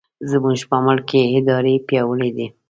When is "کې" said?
1.11-1.21